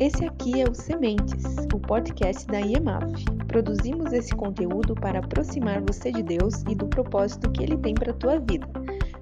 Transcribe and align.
Esse 0.00 0.24
aqui 0.24 0.60
é 0.60 0.64
o 0.64 0.72
Sementes, 0.72 1.56
o 1.74 1.80
podcast 1.80 2.46
da 2.46 2.60
IEMAF. 2.60 3.24
Produzimos 3.48 4.12
esse 4.12 4.32
conteúdo 4.32 4.94
para 4.94 5.18
aproximar 5.18 5.80
você 5.80 6.12
de 6.12 6.22
Deus 6.22 6.62
e 6.68 6.74
do 6.76 6.86
propósito 6.86 7.50
que 7.50 7.64
Ele 7.64 7.76
tem 7.76 7.94
para 7.94 8.12
a 8.12 8.14
tua 8.14 8.38
vida. 8.38 8.64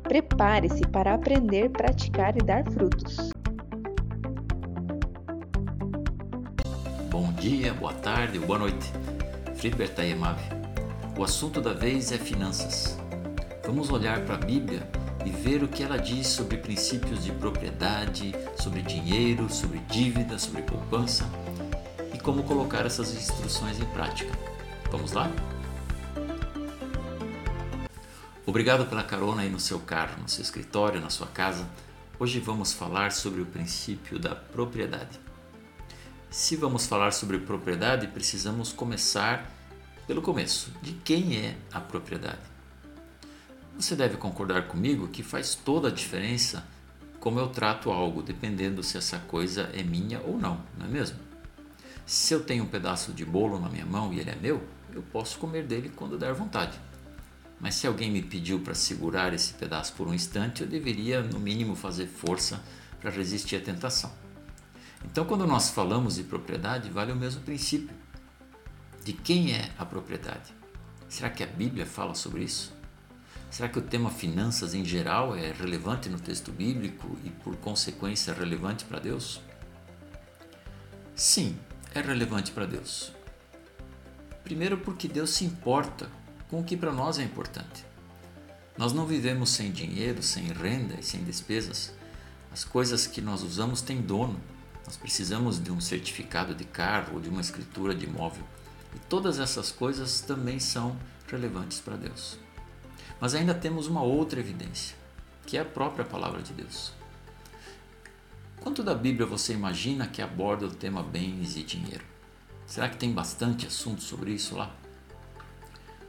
Prepare-se 0.02 0.86
para 0.88 1.14
aprender, 1.14 1.70
praticar 1.70 2.36
e 2.36 2.44
dar 2.44 2.62
frutos. 2.70 3.30
Bom 7.10 7.32
dia, 7.40 7.72
boa 7.72 7.94
tarde, 7.94 8.38
boa 8.38 8.58
noite. 8.58 8.92
Flipper 9.54 9.94
da 9.94 10.04
IEMAF. 10.04 10.42
O 11.18 11.24
assunto 11.24 11.62
da 11.62 11.72
vez 11.72 12.12
é 12.12 12.18
finanças. 12.18 12.98
Vamos 13.64 13.90
olhar 13.90 14.20
para 14.26 14.34
a 14.34 14.38
Bíblia 14.38 14.86
e 15.26 15.30
ver 15.30 15.64
o 15.64 15.68
que 15.68 15.82
ela 15.82 15.98
diz 15.98 16.28
sobre 16.28 16.56
princípios 16.56 17.24
de 17.24 17.32
propriedade, 17.32 18.32
sobre 18.56 18.80
dinheiro, 18.80 19.52
sobre 19.52 19.80
dívida, 19.80 20.38
sobre 20.38 20.62
poupança 20.62 21.28
e 22.14 22.18
como 22.18 22.44
colocar 22.44 22.86
essas 22.86 23.12
instruções 23.12 23.80
em 23.80 23.84
prática. 23.86 24.30
Vamos 24.88 25.10
lá? 25.10 25.28
Obrigado 28.46 28.86
pela 28.86 29.02
carona 29.02 29.42
aí 29.42 29.50
no 29.50 29.58
seu 29.58 29.80
carro, 29.80 30.22
no 30.22 30.28
seu 30.28 30.42
escritório, 30.42 31.00
na 31.00 31.10
sua 31.10 31.26
casa. 31.26 31.68
Hoje 32.20 32.38
vamos 32.38 32.72
falar 32.72 33.10
sobre 33.10 33.40
o 33.42 33.46
princípio 33.46 34.20
da 34.20 34.36
propriedade. 34.36 35.18
Se 36.30 36.54
vamos 36.54 36.86
falar 36.86 37.12
sobre 37.12 37.40
propriedade, 37.40 38.06
precisamos 38.06 38.72
começar 38.72 39.50
pelo 40.06 40.22
começo. 40.22 40.70
De 40.80 40.92
quem 40.92 41.36
é 41.36 41.56
a 41.72 41.80
propriedade? 41.80 42.55
Você 43.78 43.94
deve 43.94 44.16
concordar 44.16 44.68
comigo 44.68 45.08
que 45.08 45.22
faz 45.22 45.54
toda 45.54 45.88
a 45.88 45.90
diferença 45.90 46.66
como 47.20 47.38
eu 47.38 47.48
trato 47.48 47.90
algo, 47.90 48.22
dependendo 48.22 48.82
se 48.82 48.96
essa 48.96 49.18
coisa 49.18 49.70
é 49.74 49.82
minha 49.82 50.20
ou 50.20 50.38
não, 50.38 50.62
não 50.78 50.86
é 50.86 50.88
mesmo? 50.88 51.18
Se 52.06 52.32
eu 52.32 52.42
tenho 52.42 52.64
um 52.64 52.68
pedaço 52.68 53.12
de 53.12 53.24
bolo 53.24 53.60
na 53.60 53.68
minha 53.68 53.84
mão 53.84 54.12
e 54.12 54.20
ele 54.20 54.30
é 54.30 54.36
meu, 54.36 54.62
eu 54.94 55.02
posso 55.02 55.38
comer 55.38 55.64
dele 55.64 55.92
quando 55.94 56.16
der 56.16 56.32
vontade. 56.32 56.78
Mas 57.60 57.74
se 57.74 57.86
alguém 57.86 58.10
me 58.10 58.22
pediu 58.22 58.60
para 58.60 58.74
segurar 58.74 59.34
esse 59.34 59.52
pedaço 59.54 59.92
por 59.94 60.06
um 60.06 60.14
instante, 60.14 60.62
eu 60.62 60.68
deveria, 60.68 61.20
no 61.20 61.38
mínimo, 61.38 61.74
fazer 61.74 62.06
força 62.06 62.62
para 63.00 63.10
resistir 63.10 63.56
à 63.56 63.60
tentação. 63.60 64.12
Então, 65.04 65.24
quando 65.24 65.46
nós 65.46 65.70
falamos 65.70 66.14
de 66.14 66.22
propriedade, 66.22 66.90
vale 66.90 67.12
o 67.12 67.16
mesmo 67.16 67.42
princípio. 67.42 67.94
De 69.04 69.12
quem 69.12 69.52
é 69.52 69.70
a 69.76 69.84
propriedade? 69.84 70.54
Será 71.08 71.28
que 71.28 71.42
a 71.42 71.46
Bíblia 71.46 71.86
fala 71.86 72.14
sobre 72.14 72.44
isso? 72.44 72.75
Será 73.50 73.68
que 73.68 73.78
o 73.78 73.82
tema 73.82 74.10
finanças 74.10 74.74
em 74.74 74.84
geral 74.84 75.34
é 75.34 75.52
relevante 75.52 76.08
no 76.08 76.18
texto 76.18 76.52
bíblico 76.52 77.16
e, 77.24 77.30
por 77.30 77.56
consequência, 77.56 78.34
relevante 78.34 78.84
para 78.84 78.98
Deus? 78.98 79.40
Sim, 81.14 81.56
é 81.94 82.00
relevante 82.00 82.52
para 82.52 82.66
Deus. 82.66 83.12
Primeiro, 84.44 84.78
porque 84.78 85.08
Deus 85.08 85.30
se 85.30 85.44
importa 85.44 86.10
com 86.48 86.60
o 86.60 86.64
que 86.64 86.76
para 86.76 86.92
nós 86.92 87.18
é 87.18 87.22
importante. 87.22 87.84
Nós 88.76 88.92
não 88.92 89.06
vivemos 89.06 89.50
sem 89.50 89.72
dinheiro, 89.72 90.22
sem 90.22 90.52
renda 90.52 90.96
e 91.00 91.02
sem 91.02 91.24
despesas. 91.24 91.94
As 92.52 92.62
coisas 92.62 93.06
que 93.06 93.22
nós 93.22 93.42
usamos 93.42 93.80
têm 93.80 94.02
dono. 94.02 94.38
Nós 94.84 94.96
precisamos 94.96 95.62
de 95.62 95.72
um 95.72 95.80
certificado 95.80 96.54
de 96.54 96.64
carro 96.64 97.14
ou 97.14 97.20
de 97.20 97.28
uma 97.28 97.40
escritura 97.40 97.94
de 97.94 98.04
imóvel. 98.04 98.44
E 98.94 98.98
todas 98.98 99.40
essas 99.40 99.72
coisas 99.72 100.20
também 100.20 100.60
são 100.60 100.96
relevantes 101.26 101.80
para 101.80 101.96
Deus. 101.96 102.38
Mas 103.20 103.34
ainda 103.34 103.54
temos 103.54 103.86
uma 103.86 104.02
outra 104.02 104.40
evidência, 104.40 104.96
que 105.46 105.56
é 105.56 105.60
a 105.60 105.64
própria 105.64 106.04
palavra 106.04 106.42
de 106.42 106.52
Deus. 106.52 106.92
Quanto 108.60 108.82
da 108.82 108.94
Bíblia 108.94 109.26
você 109.26 109.52
imagina 109.52 110.06
que 110.06 110.20
aborda 110.20 110.66
o 110.66 110.70
tema 110.70 111.02
bens 111.02 111.56
e 111.56 111.62
dinheiro? 111.62 112.04
Será 112.66 112.88
que 112.88 112.96
tem 112.96 113.12
bastante 113.12 113.66
assunto 113.66 114.02
sobre 114.02 114.32
isso 114.32 114.56
lá? 114.56 114.74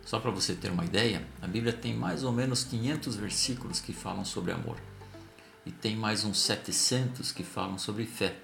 Só 0.04 0.20
para 0.20 0.32
você 0.32 0.56
ter 0.56 0.72
uma 0.72 0.86
ideia, 0.86 1.28
a 1.42 1.48
Bíblia 1.48 1.74
tem 1.74 1.94
mais 1.94 2.24
ou 2.24 2.32
menos 2.32 2.64
500 2.64 3.16
versículos 3.18 3.80
que 3.80 3.94
falam 3.94 4.26
sobre 4.26 4.52
amor. 4.52 4.78
E 5.66 5.72
tem 5.72 5.96
mais 5.96 6.24
uns 6.24 6.40
700 6.40 7.32
que 7.32 7.44
falam 7.44 7.78
sobre 7.78 8.06
fé. 8.06 8.38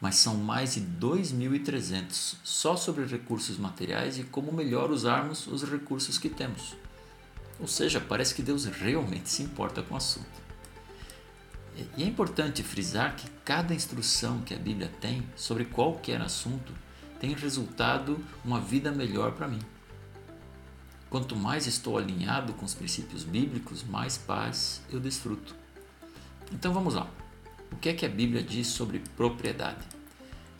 Mas 0.00 0.16
são 0.16 0.34
mais 0.34 0.74
de 0.74 0.80
2.300 0.80 2.36
só 2.42 2.76
sobre 2.76 3.04
recursos 3.06 3.56
materiais 3.56 4.18
e 4.18 4.24
como 4.24 4.52
melhor 4.52 4.90
usarmos 4.90 5.46
os 5.46 5.62
recursos 5.62 6.18
que 6.18 6.28
temos. 6.28 6.76
Ou 7.58 7.66
seja, 7.66 8.00
parece 8.00 8.34
que 8.34 8.42
Deus 8.42 8.66
realmente 8.66 9.28
se 9.28 9.42
importa 9.42 9.82
com 9.82 9.94
o 9.94 9.96
assunto. 9.96 10.46
E 11.96 12.02
é 12.02 12.06
importante 12.06 12.62
frisar 12.62 13.16
que 13.16 13.28
cada 13.44 13.74
instrução 13.74 14.40
que 14.40 14.54
a 14.54 14.58
Bíblia 14.58 14.90
tem 15.00 15.22
sobre 15.34 15.64
qualquer 15.64 16.20
assunto 16.20 16.72
tem 17.20 17.34
resultado 17.34 18.22
uma 18.44 18.60
vida 18.60 18.90
melhor 18.92 19.32
para 19.32 19.48
mim. 19.48 19.60
Quanto 21.08 21.36
mais 21.36 21.66
estou 21.66 21.96
alinhado 21.96 22.52
com 22.54 22.64
os 22.64 22.74
princípios 22.74 23.24
bíblicos, 23.24 23.82
mais 23.82 24.18
paz 24.18 24.82
eu 24.90 24.98
desfruto. 24.98 25.54
Então 26.52 26.72
vamos 26.72 26.94
lá. 26.94 27.08
O 27.72 27.76
que 27.76 27.88
é 27.88 27.94
que 27.94 28.06
a 28.06 28.08
Bíblia 28.08 28.42
diz 28.42 28.66
sobre 28.68 29.02
propriedade? 29.16 29.84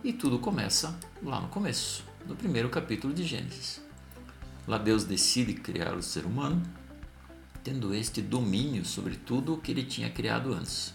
E 0.05 0.13
tudo 0.13 0.39
começa 0.39 0.99
lá 1.23 1.41
no 1.41 1.49
começo, 1.49 2.05
no 2.27 2.37
primeiro 2.37 2.69
capítulo 2.69 3.13
de 3.13 3.25
Gênesis. 3.25 3.83
Lá 4.67 4.79
Deus 4.79 5.05
decide 5.05 5.55
criar 5.55 5.95
o 5.95 6.03
ser 6.03 6.25
humano 6.25 6.63
tendo 7.67 7.93
este 7.93 8.23
domínio 8.23 8.85
sobre 8.85 9.17
tudo 9.17 9.55
o 9.55 9.59
que 9.59 9.73
ele 9.73 9.83
tinha 9.83 10.09
criado 10.09 10.55
antes. 10.55 10.95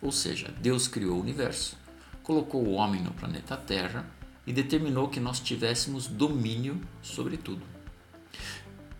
Ou 0.00 0.12
seja, 0.12 0.54
Deus 0.60 0.86
criou 0.86 1.16
o 1.16 1.20
universo, 1.20 1.76
colocou 2.22 2.64
o 2.64 2.74
homem 2.74 3.02
no 3.02 3.10
planeta 3.10 3.56
Terra 3.56 4.08
e 4.46 4.52
determinou 4.52 5.08
que 5.08 5.18
nós 5.18 5.40
tivéssemos 5.40 6.06
domínio 6.06 6.80
sobre 7.02 7.36
tudo. 7.36 7.66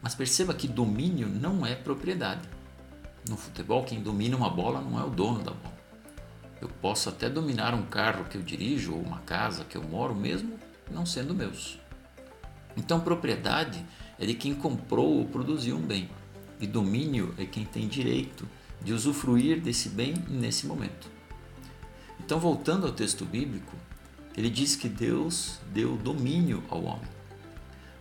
Mas 0.02 0.16
perceba 0.16 0.52
que 0.52 0.66
domínio 0.66 1.28
não 1.28 1.64
é 1.64 1.76
propriedade. 1.76 2.48
No 3.28 3.36
futebol, 3.36 3.84
quem 3.84 4.02
domina 4.02 4.36
uma 4.36 4.50
bola 4.50 4.80
não 4.80 4.98
é 4.98 5.04
o 5.04 5.10
dono 5.10 5.38
da 5.38 5.52
bola. 5.52 5.78
Eu 6.60 6.68
posso 6.68 7.08
até 7.08 7.30
dominar 7.30 7.74
um 7.74 7.86
carro 7.86 8.24
que 8.24 8.36
eu 8.36 8.42
dirijo 8.42 8.92
ou 8.92 9.00
uma 9.00 9.20
casa 9.20 9.64
que 9.64 9.76
eu 9.76 9.84
moro, 9.84 10.16
mesmo 10.16 10.58
não 10.90 11.06
sendo 11.06 11.32
meus. 11.32 11.78
Então, 12.76 12.98
propriedade 12.98 13.86
é 14.18 14.26
de 14.26 14.34
quem 14.34 14.52
comprou 14.52 15.18
ou 15.18 15.26
produziu 15.26 15.76
um 15.76 15.86
bem 15.86 16.10
e 16.60 16.66
domínio 16.66 17.34
é 17.38 17.44
quem 17.44 17.64
tem 17.64 17.86
direito 17.88 18.48
de 18.82 18.92
usufruir 18.92 19.60
desse 19.60 19.88
bem 19.88 20.14
nesse 20.28 20.66
momento. 20.66 21.08
Então, 22.20 22.38
voltando 22.38 22.86
ao 22.86 22.92
texto 22.92 23.24
bíblico, 23.24 23.74
ele 24.36 24.50
diz 24.50 24.76
que 24.76 24.88
Deus 24.88 25.58
deu 25.72 25.96
domínio 25.96 26.62
ao 26.68 26.84
homem. 26.84 27.08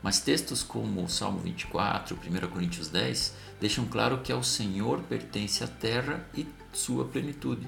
Mas 0.03 0.19
textos 0.19 0.61
como 0.61 1.03
o 1.03 1.09
Salmo 1.09 1.39
24, 1.39 2.15
1 2.15 2.47
Coríntios 2.47 2.89
10 2.89 3.33
deixam 3.59 3.85
claro 3.85 4.21
que 4.21 4.31
ao 4.31 4.43
Senhor 4.43 5.01
pertence 5.03 5.63
a 5.63 5.67
terra 5.67 6.25
e 6.35 6.45
sua 6.71 7.05
plenitude. 7.05 7.67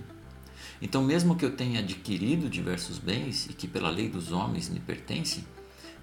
Então, 0.82 1.04
mesmo 1.04 1.36
que 1.36 1.44
eu 1.44 1.56
tenha 1.56 1.80
adquirido 1.80 2.50
diversos 2.50 3.00
bens 3.00 3.48
e 3.48 3.54
que 3.54 3.68
pela 3.68 3.90
lei 3.90 4.08
dos 4.08 4.32
homens 4.32 4.70
me 4.70 4.80
pertencem, 4.80 5.44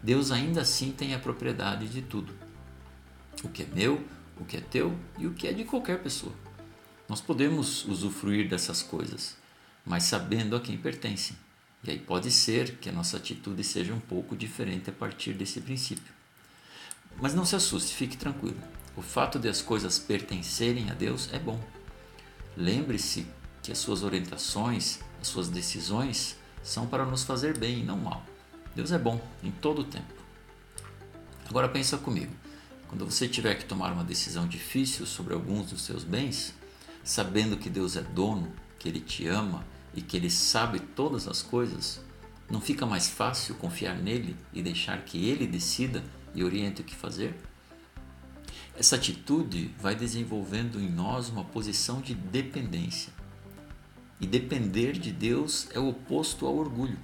Deus 0.03 0.31
ainda 0.31 0.61
assim 0.61 0.91
tem 0.91 1.15
a 1.15 1.19
propriedade 1.19 1.89
de 1.89 2.03
tudo. 2.03 2.33
O 3.43 3.49
que 3.49 3.63
é 3.63 3.67
meu, 3.75 4.05
o 4.39 4.45
que 4.45 4.57
é 4.57 4.61
teu 4.61 4.97
e 5.19 5.27
o 5.27 5.35
que 5.35 5.47
é 5.47 5.53
de 5.53 5.65
qualquer 5.65 6.03
pessoa. 6.03 6.33
Nós 7.09 7.21
podemos 7.21 7.85
usufruir 7.85 8.49
dessas 8.49 8.83
coisas, 8.83 9.37
mas 9.85 10.05
sabendo 10.05 10.57
a 10.57 10.61
quem 10.61 10.77
pertencem. 10.77 11.37
E 11.85 11.91
aí 11.91 11.99
pode 11.99 12.31
ser 12.31 12.79
que 12.79 12.89
a 12.89 12.93
nossa 12.93 13.17
atitude 13.17 13.63
seja 13.63 13.95
um 13.95 14.01
pouco 14.01 14.37
diferente 14.37 14.91
a 14.91 14.93
partir 14.93 15.35
desse 15.35 15.61
princípio. 15.61 16.13
Mas 17.21 17.35
não 17.35 17.45
se 17.45 17.55
assuste, 17.55 17.95
fique 17.95 18.17
tranquilo. 18.17 18.61
O 18.97 19.03
fato 19.03 19.39
de 19.39 19.49
as 19.49 19.63
coisas 19.63 19.99
pertencerem 19.99 20.91
a 20.91 20.95
Deus 20.95 21.31
é 21.33 21.39
bom. 21.39 21.61
Lembre-se 22.57 23.27
que 23.63 23.71
as 23.71 23.79
suas 23.79 24.03
orientações, 24.03 25.01
as 25.21 25.29
suas 25.29 25.49
decisões 25.49 26.37
são 26.63 26.87
para 26.87 27.05
nos 27.05 27.23
fazer 27.23 27.57
bem 27.57 27.81
e 27.81 27.85
não 27.85 27.99
mal. 27.99 28.25
Deus 28.75 28.91
é 28.93 28.99
bom 28.99 29.21
em 29.43 29.51
todo 29.51 29.83
o 29.83 29.85
tempo. 29.85 30.15
Agora 31.49 31.69
pensa 31.69 31.97
comigo. 31.97 32.33
Quando 32.89 33.05
você 33.05 33.29
tiver 33.29 33.55
que 33.55 33.65
tomar 33.65 33.93
uma 33.93 34.05
decisão 34.05 34.47
difícil 34.47 35.07
sobre 35.07 35.35
alguns 35.35 35.71
dos 35.71 35.83
seus 35.83 36.05
bens, 36.05 36.55
sabendo 37.03 37.57
que 37.57 37.69
Deus 37.69 37.97
é 37.97 38.03
dono, 38.03 38.53
que 38.79 38.89
Ele 38.89 39.01
te 39.01 39.27
ama 39.27 39.65
e 39.95 40.01
que 40.01 40.17
Ele 40.17 40.31
sabe 40.31 40.79
todas 40.79 41.27
as 41.27 41.43
coisas, 41.43 42.01
não 42.51 42.61
fica 42.61 42.87
mais 42.87 43.09
fácil 43.09 43.57
confiar 43.57 43.97
nele 43.97 44.37
e 44.53 44.63
deixar 44.63 45.03
que 45.03 45.29
Ele 45.29 45.47
decida 45.47 46.05
e 46.35 46.45
oriente 46.45 46.81
o 46.81 46.85
que 46.85 46.95
fazer? 46.95 47.35
Essa 48.79 48.97
atitude 48.97 49.75
vai 49.81 49.95
desenvolvendo 49.95 50.79
em 50.79 50.89
nós 50.89 51.29
uma 51.29 51.45
posição 51.45 52.01
de 52.01 52.15
dependência. 52.15 53.13
E 54.21 54.27
depender 54.27 54.93
de 54.93 55.11
Deus 55.11 55.67
é 55.73 55.81
o 55.81 55.89
oposto 55.89 56.47
ao 56.47 56.57
orgulho. 56.57 56.99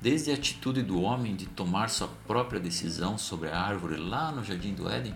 Desde 0.00 0.30
a 0.30 0.34
atitude 0.34 0.82
do 0.82 1.00
homem 1.00 1.34
de 1.34 1.46
tomar 1.46 1.90
sua 1.90 2.08
própria 2.26 2.60
decisão 2.60 3.18
sobre 3.18 3.48
a 3.48 3.60
árvore 3.60 3.96
lá 3.96 4.30
no 4.32 4.44
jardim 4.44 4.74
do 4.74 4.88
Éden, 4.88 5.14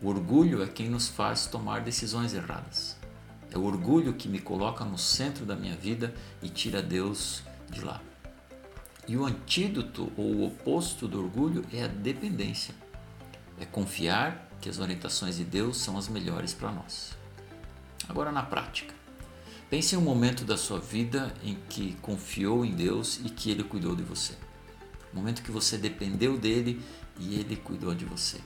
o 0.00 0.08
orgulho 0.08 0.62
é 0.62 0.66
quem 0.66 0.88
nos 0.88 1.08
faz 1.08 1.46
tomar 1.46 1.80
decisões 1.80 2.34
erradas. 2.34 2.96
É 3.50 3.58
o 3.58 3.64
orgulho 3.64 4.14
que 4.14 4.28
me 4.28 4.40
coloca 4.40 4.84
no 4.84 4.98
centro 4.98 5.46
da 5.46 5.54
minha 5.54 5.76
vida 5.76 6.14
e 6.42 6.48
tira 6.48 6.82
Deus 6.82 7.42
de 7.70 7.80
lá. 7.80 8.00
E 9.06 9.16
o 9.16 9.24
antídoto 9.24 10.10
ou 10.16 10.26
o 10.26 10.46
oposto 10.46 11.06
do 11.06 11.22
orgulho 11.22 11.64
é 11.72 11.84
a 11.84 11.88
dependência. 11.88 12.74
É 13.60 13.64
confiar 13.64 14.48
que 14.60 14.68
as 14.68 14.78
orientações 14.78 15.36
de 15.36 15.44
Deus 15.44 15.76
são 15.76 15.96
as 15.96 16.08
melhores 16.08 16.54
para 16.54 16.72
nós. 16.72 17.16
Agora, 18.08 18.32
na 18.32 18.42
prática, 18.42 18.94
pense 19.74 19.96
em 19.96 19.98
um 19.98 20.02
momento 20.02 20.44
da 20.44 20.56
sua 20.56 20.78
vida 20.78 21.34
em 21.42 21.56
que 21.68 21.94
confiou 21.94 22.64
em 22.64 22.70
Deus 22.70 23.18
e 23.24 23.28
que 23.28 23.50
Ele 23.50 23.64
cuidou 23.64 23.96
de 23.96 24.04
você. 24.04 24.34
Um 25.12 25.16
momento 25.16 25.42
que 25.42 25.50
você 25.50 25.76
dependeu 25.76 26.38
dele 26.38 26.80
e 27.18 27.34
Ele 27.40 27.56
cuidou 27.56 27.92
de 27.92 28.04
você. 28.04 28.38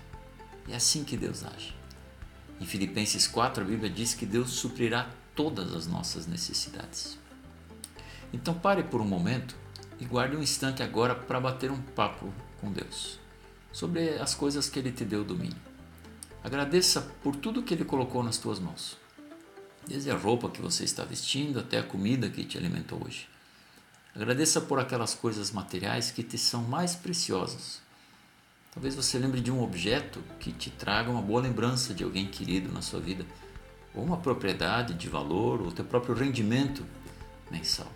É 0.67 0.75
assim 0.75 1.05
que 1.05 1.19
Deus 1.19 1.45
age. 1.45 1.77
Em 2.59 2.65
Filipenses 2.65 3.27
4, 3.27 3.63
a 3.63 3.67
Bíblia 3.67 3.91
diz 3.91 4.15
que 4.15 4.25
Deus 4.25 4.53
suprirá 4.53 5.11
todas 5.37 5.75
as 5.75 5.87
nossas 5.87 6.27
necessidades. 6.27 7.19
Então 8.33 8.55
pare 8.55 8.85
por 8.85 9.03
um 9.03 9.07
momento 9.07 9.55
e 10.01 10.07
guarde 10.07 10.35
um 10.35 10.43
instante 10.43 10.83
agora 10.83 11.15
para 11.15 11.39
bater 11.39 11.71
um 11.71 11.83
papo 11.95 12.33
com 12.59 12.73
Deus 12.73 13.19
sobre 13.71 14.15
as 14.15 14.35
coisas 14.35 14.71
que 14.71 14.79
Ele 14.79 14.93
te 14.93 15.05
deu 15.05 15.23
domínio. 15.23 15.61
Agradeça 16.43 17.03
por 17.23 17.37
tudo 17.37 17.63
que 17.63 17.75
Ele 17.75 17.85
colocou 17.85 18.23
nas 18.23 18.39
tuas 18.39 18.59
mãos, 18.59 18.97
desde 19.89 20.11
a 20.11 20.17
roupa 20.17 20.51
que 20.51 20.61
você 20.61 20.85
está 20.85 21.05
vestindo 21.05 21.59
até 21.59 21.79
a 21.79 21.83
comida 21.83 22.29
que 22.29 22.45
te 22.45 22.59
alimentou 22.59 23.03
hoje. 23.05 23.27
Agradeça 24.15 24.61
por 24.61 24.79
aquelas 24.79 25.15
coisas 25.15 25.51
materiais 25.51 26.11
que 26.11 26.23
te 26.23 26.37
são 26.37 26.63
mais 26.63 26.95
preciosas. 26.95 27.81
Talvez 28.73 28.95
você 28.95 29.19
lembre 29.19 29.41
de 29.41 29.51
um 29.51 29.63
objeto 29.63 30.23
que 30.39 30.53
te 30.53 30.71
traga 30.71 31.11
uma 31.11 31.23
boa 31.23 31.41
lembrança 31.41 31.95
de 31.95 32.05
alguém 32.05 32.27
querido 32.27 32.71
na 32.71 32.83
sua 32.83 33.01
vida, 33.01 33.25
ou 33.95 34.05
uma 34.05 34.19
propriedade 34.19 34.95
de 34.95 35.09
valor, 35.09 35.63
ou 35.63 35.73
teu 35.73 35.85
próprio 35.85 36.15
rendimento 36.15 36.85
mensal 37.51 37.91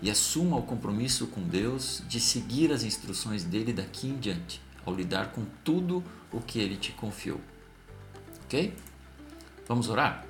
e 0.00 0.10
assuma 0.10 0.56
o 0.56 0.62
compromisso 0.62 1.26
com 1.28 1.42
Deus 1.42 2.02
de 2.08 2.20
seguir 2.20 2.72
as 2.72 2.82
instruções 2.82 3.44
dele 3.44 3.72
daqui 3.72 4.08
em 4.08 4.16
diante, 4.16 4.60
ao 4.84 4.94
lidar 4.94 5.32
com 5.32 5.44
tudo 5.64 6.02
o 6.32 6.40
que 6.40 6.58
ele 6.58 6.76
te 6.76 6.92
confiou. 6.92 7.40
Ok? 8.44 8.74
Vamos 9.66 9.88
orar? 9.88 10.25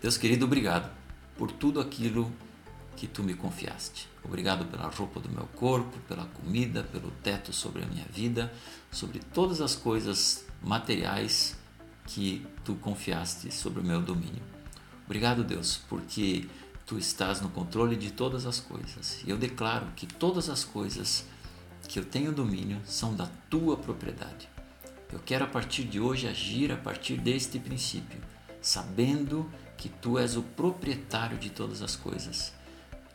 Deus 0.00 0.18
querido, 0.18 0.44
obrigado 0.44 0.90
por 1.36 1.50
tudo 1.50 1.80
aquilo 1.80 2.30
que 2.96 3.06
tu 3.06 3.22
me 3.22 3.34
confiaste. 3.34 4.08
Obrigado 4.22 4.64
pela 4.66 4.88
roupa 4.88 5.20
do 5.20 5.28
meu 5.28 5.46
corpo, 5.54 5.98
pela 6.08 6.26
comida, 6.26 6.82
pelo 6.82 7.10
teto 7.22 7.52
sobre 7.52 7.82
a 7.82 7.86
minha 7.86 8.06
vida, 8.06 8.52
sobre 8.90 9.18
todas 9.18 9.60
as 9.60 9.74
coisas 9.74 10.44
materiais 10.62 11.56
que 12.06 12.46
tu 12.64 12.74
confiaste 12.76 13.52
sobre 13.52 13.80
o 13.80 13.84
meu 13.84 14.00
domínio. 14.00 14.42
Obrigado, 15.04 15.44
Deus, 15.44 15.80
porque 15.88 16.46
tu 16.84 16.98
estás 16.98 17.40
no 17.40 17.48
controle 17.48 17.96
de 17.96 18.12
todas 18.12 18.46
as 18.46 18.60
coisas. 18.60 19.22
E 19.24 19.30
eu 19.30 19.36
declaro 19.36 19.86
que 19.96 20.06
todas 20.06 20.48
as 20.48 20.64
coisas 20.64 21.24
que 21.88 21.98
eu 21.98 22.04
tenho 22.04 22.32
domínio 22.32 22.80
são 22.84 23.14
da 23.14 23.26
tua 23.48 23.76
propriedade. 23.76 24.48
Eu 25.12 25.20
quero 25.20 25.44
a 25.44 25.48
partir 25.48 25.84
de 25.84 26.00
hoje 26.00 26.26
agir 26.26 26.72
a 26.72 26.76
partir 26.76 27.16
deste 27.18 27.58
princípio, 27.58 28.20
sabendo 28.60 29.48
que 29.76 29.88
tu 29.88 30.18
és 30.18 30.36
o 30.36 30.42
proprietário 30.42 31.38
de 31.38 31.50
todas 31.50 31.82
as 31.82 31.96
coisas, 31.96 32.52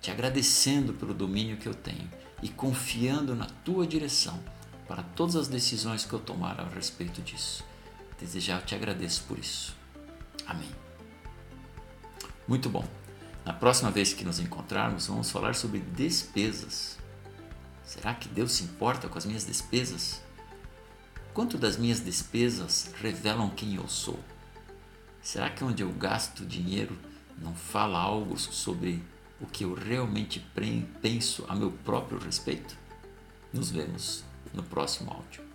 te 0.02 0.12
agradecendo 0.12 0.94
pelo 0.94 1.14
domínio 1.14 1.58
que 1.58 1.68
eu 1.68 1.74
tenho 1.74 2.10
e 2.42 2.50
confiando 2.50 3.36
na 3.36 3.46
tua 3.46 3.86
direção 3.86 4.40
para 4.88 5.04
todas 5.04 5.36
as 5.36 5.48
decisões 5.48 6.06
que 6.06 6.14
eu 6.14 6.20
tomar 6.20 6.60
a 6.60 6.68
respeito 6.68 7.22
disso. 7.22 7.64
Desejar, 8.20 8.62
te 8.64 8.76
agradeço 8.76 9.24
por 9.28 9.38
isso. 9.38 9.76
Amém. 10.46 10.70
Muito 12.48 12.70
bom. 12.70 12.86
Na 13.46 13.54
próxima 13.54 13.90
vez 13.90 14.14
que 14.14 14.24
nos 14.24 14.40
encontrarmos, 14.40 15.08
vamos 15.08 15.32
falar 15.32 15.56
sobre 15.56 15.80
despesas. 15.80 16.98
Será 17.84 18.14
que 18.14 18.28
Deus 18.28 18.52
se 18.52 18.64
importa 18.64 19.08
com 19.08 19.18
as 19.18 19.26
minhas 19.26 19.46
despesas? 19.46 20.22
Quanto 21.34 21.58
das 21.58 21.78
minhas 21.78 22.00
despesas 22.00 22.92
revelam 23.02 23.50
quem 23.50 23.76
eu 23.76 23.88
sou? 23.88 24.20
Será 25.22 25.50
que 25.50 25.64
onde 25.64 25.84
eu 25.84 25.92
gasto 25.92 26.46
dinheiro 26.46 26.98
não 27.38 27.54
fala 27.54 28.00
algo 28.00 28.38
sobre 28.38 29.04
o 29.40 29.46
que 29.46 29.64
eu 29.64 29.74
realmente 29.74 30.44
penso 31.02 31.46
a 31.48 31.56
meu 31.56 31.72
próprio 31.72 32.20
respeito? 32.20 32.76
Nos 33.54 33.70
vemos 33.70 34.24
no 34.54 34.64
próximo 34.64 35.12
áudio. 35.12 35.51